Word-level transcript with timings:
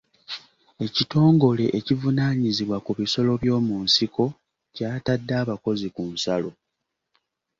Ekitongole 0.85 1.65
ekivunaanyizibwa 1.77 2.77
ku 2.85 2.91
bisolo 2.99 3.31
by'omu 3.41 3.75
nsiko 3.85 4.23
kyatadde 4.75 5.33
abakozi 5.41 5.87
ku 5.95 6.03
nsalo. 6.13 6.51